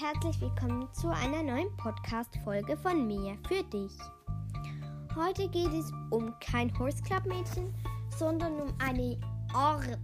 [0.00, 3.92] herzlich willkommen zu einer neuen Podcast-Folge von mir für dich.
[5.14, 7.74] Heute geht es um kein Horse Club Mädchen,
[8.16, 9.20] sondern um eine
[9.52, 9.98] Art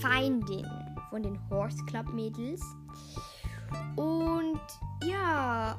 [0.00, 0.66] Feindin
[1.10, 2.62] von den Horse Club Mädels.
[3.96, 4.60] Und
[5.04, 5.76] ja,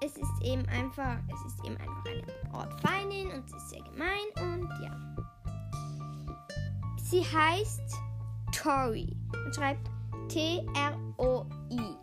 [0.00, 3.82] es ist eben einfach, es ist eben einfach eine Art Feindin und sie ist sehr
[3.82, 4.96] gemein und ja.
[7.02, 7.96] Sie heißt
[8.52, 9.90] Tori und schreibt
[10.28, 11.97] T-R-O-I.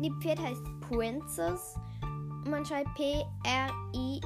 [0.00, 1.76] Die Pferd heißt Princess
[2.48, 4.18] man schreibt P-R-I-N-C-E-S-S.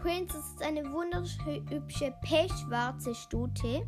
[0.00, 3.84] Princess ist eine wunderhübsche pechschwarze Stute.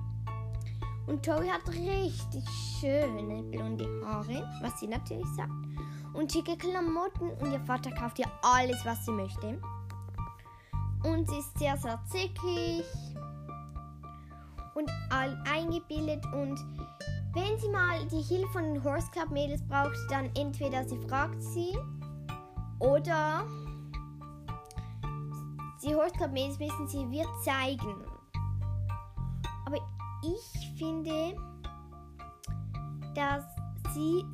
[1.07, 2.45] Und Tori hat richtig
[2.81, 5.53] schöne blonde Haare, was sie natürlich sagt.
[6.15, 9.61] Und schicke Klamotten und ihr Vater kauft ihr alles, was sie möchte.
[11.05, 12.85] Und sie ist sehr, sehr zickig
[14.75, 16.59] und all eingebildet und
[17.37, 21.43] wenn sie mal die Hilfe von den Horse Club Mädels braucht, dann entweder sie fragt
[21.43, 21.77] sie
[22.79, 23.45] oder
[25.83, 28.07] die Horse Club Mädels wissen, sie wird zeigen.
[29.67, 29.77] Aber
[30.23, 31.37] ich finde,
[33.15, 33.45] dass
[33.93, 34.25] sie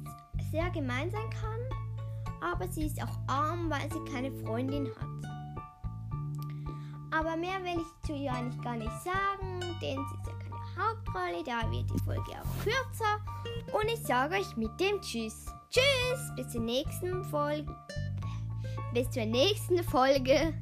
[0.53, 5.08] sehr gemein sein kann, aber sie ist auch arm, weil sie keine Freundin hat.
[7.11, 10.32] Aber mehr will ich zu ihr eigentlich gar nicht sagen, denn sie ist
[11.13, 13.21] Hauptrolle, da wird die Folge auch kürzer.
[13.73, 15.47] Und ich sage euch mit dem Tschüss.
[15.71, 17.75] Tschüss, bis zur nächsten Folge.
[18.93, 20.55] Bis zur nächsten Folge.